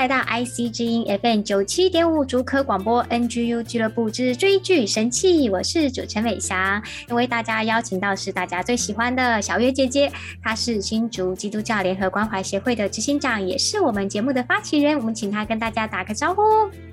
[0.00, 6.82] 来到 IC 之音 FM 九七点五竹科广播 NGU 俱乐部之追剧神器，我是主持人伟翔。
[7.10, 10.10] 为大家邀请到是大家最喜欢的小月姐姐，
[10.42, 14.96] 她是新竹基督教联合关怀协会的执行长，也是我们节目的发起人。
[14.96, 16.40] 我们请她跟大家打个招呼。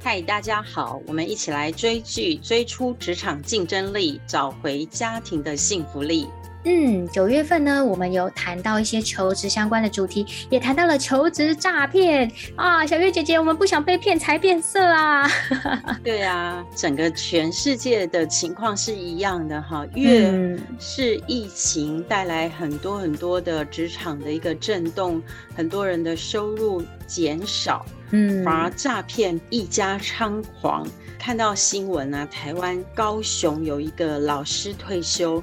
[0.03, 6.27] 嗨，大家好，我们一起来追剧，追出职场竞争力，找回家庭的幸福力。
[6.69, 12.85] 嗯，九月份呢，我们有谈到一些求职相关的主题，也谈到了求职诈骗啊。
[12.85, 15.25] 小月姐姐，我们不想被骗财变色啊。
[16.03, 19.85] 对啊，整个全世界的情况是一样的哈。
[19.95, 20.29] 越
[20.77, 25.23] 是疫情带来很多很多的职场的一个震动，
[25.55, 30.85] 很多人的收入减少，嗯，反而诈骗一家猖狂。
[31.17, 35.41] 看到新闻啊，台湾高雄有一个老师退休。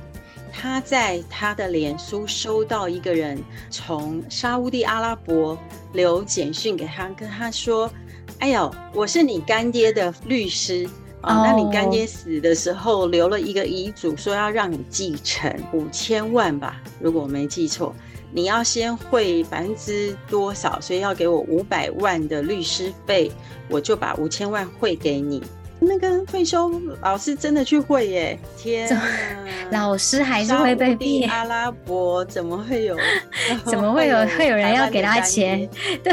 [0.57, 5.59] 他在他的脸书收到一个人从沙乌地阿拉伯
[5.93, 7.91] 留简讯给他，跟他说
[8.39, 10.89] ：“哎呦，我是你干爹的律师。
[11.23, 17.95] 啊，那你干爹死的时候留了一个遗嘱，说要让你继承五千万吧，如果我没记错，
[18.31, 23.33] 你要先汇百分之多少，所以要给我五百万的律师费，
[23.69, 25.43] 我就把五千万汇给你。”
[25.85, 28.39] 那个退休老师真的去会耶！
[28.57, 29.03] 天啊，
[29.71, 31.31] 老师还是会被骗？
[31.31, 32.97] 阿拉伯怎么会有？
[33.67, 35.69] 怎么 会有会有人要给他钱？
[36.03, 36.13] 对，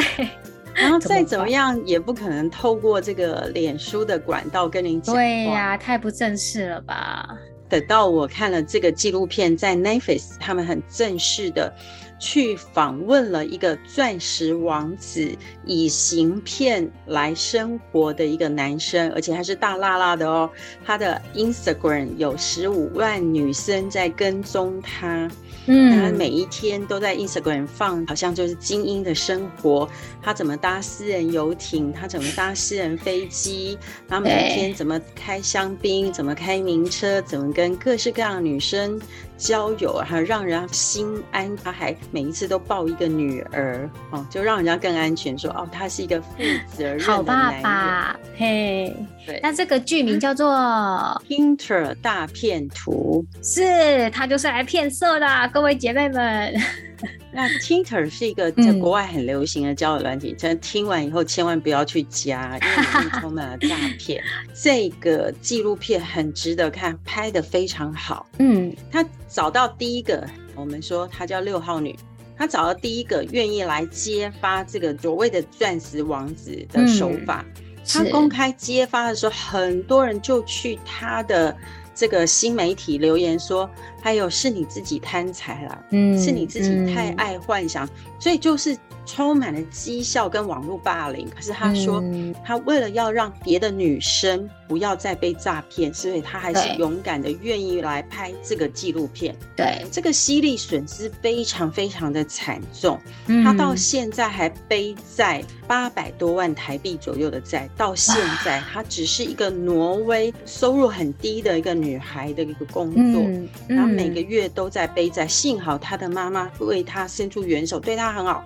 [0.73, 5.15] 然后再怎么样也不可能透过这个脸书的管道跟您讲。
[5.15, 7.27] 对呀，太不正式了吧？
[7.69, 11.73] 等到我看了这个纪录片，在 Netflix 他们很正式的。
[12.21, 20.47] 去访问了一个钻石王子，以行骗来生活的一个男生，而且还是大辣辣的哦。
[20.85, 25.27] 他的 Instagram 有十五万女生在跟踪他。
[25.67, 29.87] 嗯，他每一天都在 Instagram 放，好像就是精英的生活。
[30.21, 31.91] 他怎么搭私人游艇？
[31.91, 33.77] 他怎么搭私人飞机？
[34.07, 36.11] 他每天怎么开香槟？
[36.11, 37.21] 怎么开名车？
[37.21, 38.99] 怎么跟各式各样的女生
[39.41, 39.95] 交友？
[40.05, 41.53] 还让人家心安。
[41.57, 45.37] 他还每一次都抱一个女儿，哦，就让人家更安全。
[45.37, 46.37] 说哦，他是一个负
[46.77, 48.15] 责任的好爸爸。
[48.37, 49.39] 嘿，对。
[49.41, 50.51] 那这个剧名叫做
[51.27, 55.27] 《Tinter 大骗徒》，是他就是来骗色的。
[55.53, 56.53] 各位姐妹们，
[57.31, 64.23] 那 Tinder 是一个在国外很流行的交友软体，真、嗯、听完以后千万不要去加，因为里面充满了诈骗。
[64.53, 68.25] 这个纪录片很值得看，拍的非常好。
[68.39, 71.95] 嗯，他找到第一个，我们说他叫六号女，
[72.37, 77.45] 他找到第一个愿意来揭发这个所谓的钻石王子的手法。
[77.55, 81.55] 嗯、他公开揭发的时候，很多人就去他的。
[81.93, 83.69] 这个新媒体留言说
[84.01, 88.75] ：“还有是你自己贪财了，嗯，是你自己太爱幻想，嗯、所以就是。”
[89.05, 92.03] 充满了讥笑跟网络霸凌，可是他说，
[92.45, 99.35] 他为了要让别的女生不要再被诈骗，所以他还是勇敢的愿意来拍这个纪录片。
[99.55, 102.99] 对，这个犀利损失非常非常的惨重，
[103.43, 113.21] 他到现在还背债八百多万台币左右的债，到现在他只是一个挪威收入很低的一个女孩的一个工作，
[113.67, 115.27] 然后每个月都在背债。
[115.31, 118.43] 幸好他的妈妈为他伸出援手，对他很好。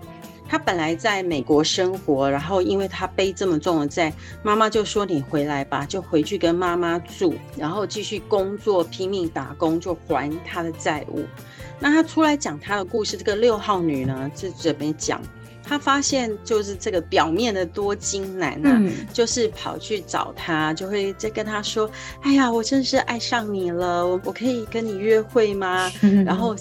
[0.48, 4.14] 他本来在美国生活，然后因为他背这么重的债，
[4.44, 11.26] 妈妈就说：“你回来吧，就回去跟妈妈住，然后继续工作，拼命打工，就还他的债务。”
[11.80, 15.22] 那他出来讲他的故事，这个六号女呢，是准备讲？
[15.67, 21.90] 他发现就是这个表面的多金男啊，嗯、就是跑去找他，就会再跟他说
[22.22, 25.91] ：“哎呀，我真是爱上你了，我我可以跟你约会吗？”
[26.26, 26.56] 然后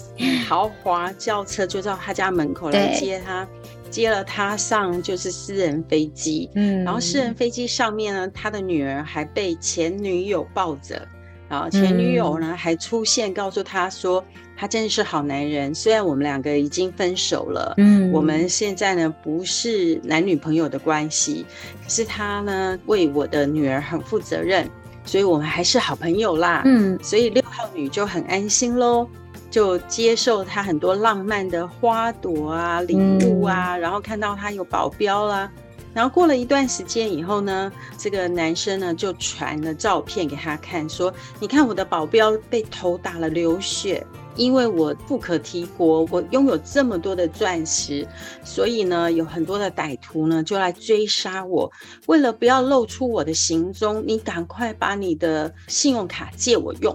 [0.47, 3.47] 豪华轿车就到他家门口来接他。
[3.91, 11.07] 接了他上就是私人飞机，嗯，然后私人飞机上面呢，他的女儿还被前女友抱着，
[11.47, 14.23] 然后前女友呢还出现告诉他说，
[14.57, 21.45] 他真的是好男人，虽然我们两个已经分手了，嗯，我们现在呢不是男女朋友的关系，
[21.83, 24.69] 可是他呢为我的女儿很负责任，
[25.03, 29.07] 所以我们还是好朋友啦，嗯，所以六号女就很安心喽。
[29.51, 35.49] 就接受他很多浪漫的花朵啊、礼物啊，嗯、然后看到他有保镖啦。
[35.95, 44.05] 然后过了一段时间以后呢，这个男生呢就传了照片给他看，说：“你看我的保镖被头打了流血，
[44.35, 48.05] 因为我富可敌国，我拥有这么多的钻石，
[48.43, 51.71] 所以呢有很多的歹徒呢就来追杀我。
[52.07, 56.93] 为了不要露出我的行踪，你赶快把你的信用卡借我用。”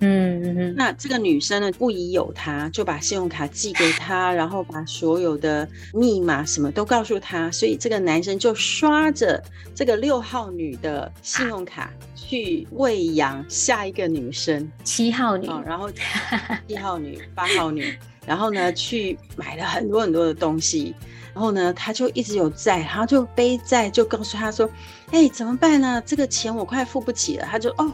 [0.00, 9.42] 嗯，那这个女生呢，不疑有他，就把信用卡寄给他，然后把所有的密码什么都告诉他，所以这个男生就刷着
[9.74, 15.90] 这个六号女的信用卡去喂养下一个女生，七号女，哦、然后。
[16.68, 17.96] 七号女、八号女，
[18.26, 20.94] 然后呢去买了很多很多的东西，
[21.36, 24.66] 然后呢他就一直有债，然后就背债，就告诉他说，
[25.10, 26.02] 哎、欸，怎么办呢？
[26.06, 27.92] 这个钱我快付不起了，他就哦。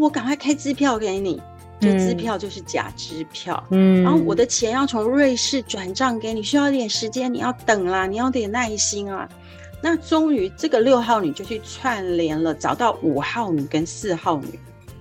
[0.00, 1.42] 我赶快开支票给你，
[1.80, 3.62] 就支票就是假支票。
[3.70, 9.28] 嗯，然后我的钱要从瑞士转账给你，需要一点时间，你要等啦，你要点耐心啊。
[9.82, 14.58] 那终于这个六号女就去串联了，找到五号女跟四号女，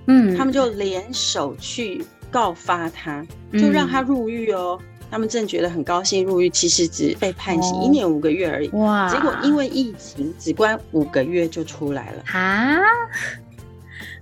[0.07, 3.23] 嗯，他们就联手去告发他，
[3.53, 4.77] 就让他入狱哦。
[4.81, 8.69] 嗯、他们正觉得很高兴入狱，其实只被判刑一年五个月而已。
[8.69, 9.07] 哇！
[9.13, 12.81] 结果因为疫情，只关五个月就出来了啊。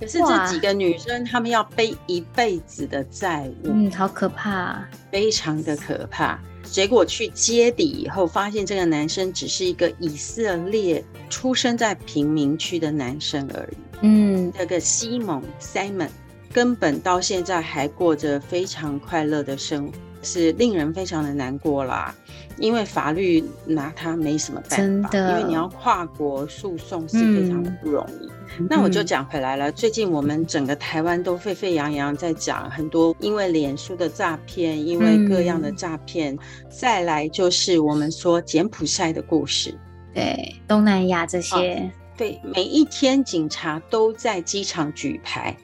[0.01, 6.37] 可是这几个女生，她们要背一辈子的债务，嗯，好可怕，非常的可怕。
[6.63, 13.77] 结果去揭底以后，发现这个男生只是一个以色列出生在贫民区的男生而已。
[14.01, 16.09] 嗯，那个西蒙 Simon
[16.51, 22.13] 根本到现在还过着非常快乐的生活，是令人非常的难过啦。
[22.57, 28.29] 因为法律拿他没什么办法，真，因为你要跨国诉讼是非常的不容易。
[28.59, 36.39] 嗯、那我就讲回来了，嗯、最近我们整个台湾都沸沸扬扬在讲很多，因为脸书的诈骗，因为各样的诈骗，嗯、
[36.69, 39.73] 再来就是我们说柬埔寨的故事，
[40.13, 45.55] 对，东南亚这些，啊、对，每一天警察都在机场举牌，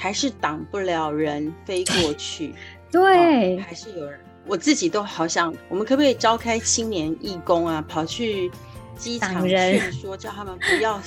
[0.00, 2.54] 还是挡不了人飞过去，
[2.90, 4.18] 对，啊、还是有人。
[4.46, 8.50] 我自己都好想，我们可不可以召开青年义工啊，跑去
[8.96, 11.00] 机场劝说，叫他们不要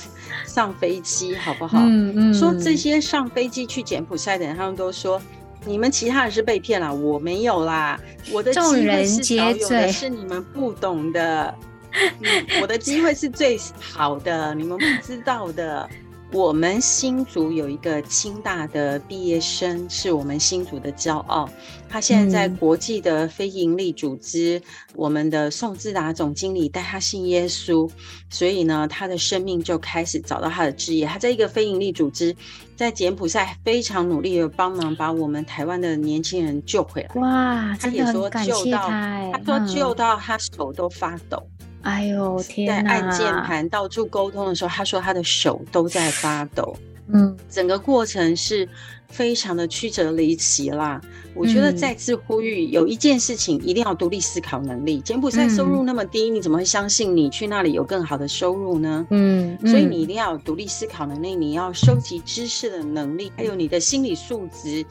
[0.46, 1.78] 上飞机，好不好？
[1.80, 2.32] 嗯嗯。
[2.34, 5.20] 说这些上飞机去柬埔寨的人，他们都说
[5.66, 8.00] 你们其他人是被骗了，我没有啦，
[8.32, 11.52] 我的机会是少有的，是你们不懂的。
[11.92, 15.88] 嗯，我的机会是最好的，你们不知道的。
[16.32, 21.48] 我们新竹有一个清大的毕业生，是我们新竹的骄傲。
[21.88, 24.62] 他现在在国际的非营利组织，嗯、
[24.96, 27.88] 我们的宋志达总经理带他信耶稣，
[28.28, 31.06] 所以呢，他的生命就开始找到他的职业。
[31.06, 32.34] 他在一个非营利组织，
[32.74, 37.20] 在柬埔寨非常努力的帮忙把我们台湾的年轻人救回来。
[37.20, 41.40] 哇，他也说救到，他说救到他手都发抖。
[41.84, 42.90] 哎呦天哪！
[42.90, 46.76] 在按键盘到处沟通的时候，他说他的手都在发抖。
[47.08, 48.66] 嗯，整个过程是
[49.08, 50.98] 非常的曲折离奇啦。
[51.34, 55.00] 我觉得再次呼吁，有一件事情一定要独立思考能力。
[55.00, 59.06] 柬埔寨收入那么低，你怎么会相信你去那里有更好的收入呢？
[59.10, 64.82] 嗯，所以你一定要有独立思考能力，你要收集知识的能力，还有你的心理素质。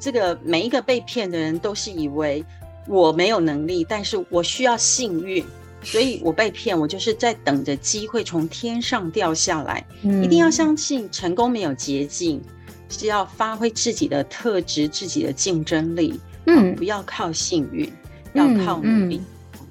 [0.00, 2.44] 这个每一个被骗的人都是以为
[2.88, 5.44] 我没有能力，但是我需要幸运。
[5.82, 9.86] 所以我被骗，我就是在等着机会从天上掉下来。
[10.02, 12.40] 嗯，一定要相信成功没有捷径，
[12.88, 16.20] 是要发挥自己的特质、自己的竞争力。
[16.46, 17.90] 嗯，不要靠幸运，
[18.34, 19.20] 要靠努力。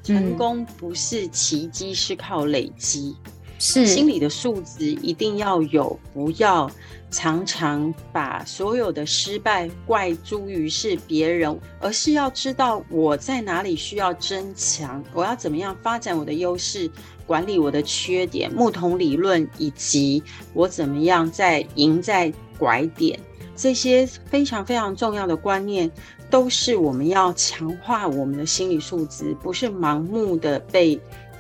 [0.04, 3.16] 成功不是奇迹，是靠累积。
[3.62, 6.72] 是心理的素质一定要有，不要
[7.12, 16.90] 常常把所有的失败怪诸于是别人，而是要知道我在哪里需要增强，我要怎么样发展我的优势，
[17.26, 20.22] 管理我的缺点，木桶理论，以及
[20.54, 23.20] 我怎么样在赢在拐点，
[23.56, 25.90] 这些非常非常重要的观念，
[26.30, 31.00] 都是我们要强化我们的心理素质，不是盲目的被。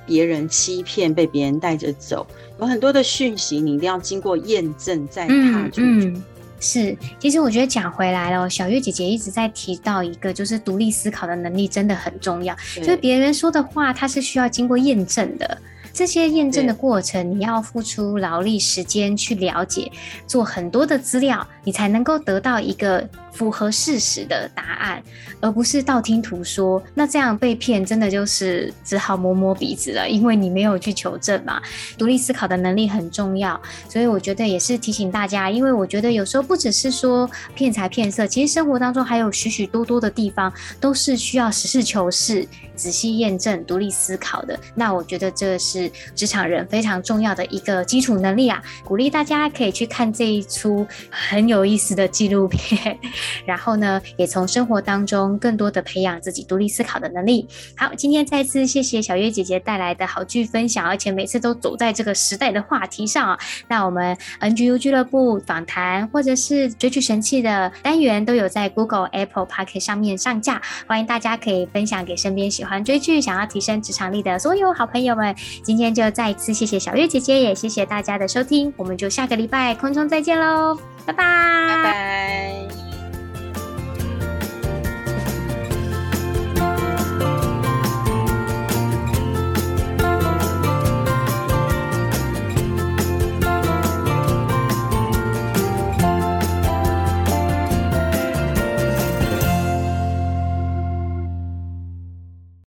[0.09, 2.25] 别人欺骗，被别人带着走，
[2.59, 5.81] 有很多的讯息，你一定要经过验证再踏出去。
[5.81, 6.23] 嗯嗯。
[6.61, 12.53] 是，其实我觉得讲回来了，小月姐姐一直在提到一个，就是独立思考的能力真的很重要。
[12.75, 15.57] 就是别人说的话，它是需要经过验证的。
[15.93, 19.91] 这些验证的过程，你要付出劳力、时间去了解，
[20.27, 25.01] 做很多的资料，你才能够得到一个符合事实的答案，
[25.39, 26.81] 而不是道听途说。
[26.93, 31.61] 那这样被骗，真的就是只好摸摸鼻子了，因为你没有去求证嘛。
[31.97, 44.59] 独立思考的能力很重要，所以我觉得也是提醒大家，因为我觉得有时候不只是说骗财骗色，其实生活当中还有许许多多的地方都是需要实事求是、仔细验证、独立思考的。
[44.75, 48.61] 那我觉得这是是职场人非常重要的一个基础能力啊！
[48.83, 52.97] 鼓励大家可以去看这一出很有意思的纪录片。
[53.45, 57.47] 然后呢，也从生活当中更多的培养自己独立思考的能力。
[57.77, 63.39] 好，今天再次谢谢小月姐姐带来的好剧分享，而且每次都走在这个时代的话题上啊。
[63.67, 75.33] 那我们 NGU 俱乐部访谈或者是追剧神器的单元都有在 Google、Apple Podcast 上面上架，欢迎大家可以分享给身边喜欢追剧、想要提升职场力的所有好朋友们。
[75.69, 81.23] 今天就再一次谢谢小月姐姐，也谢谢大家的收听，我们就下个礼拜空中再见喽，拜拜，
[81.67, 82.08] 拜拜。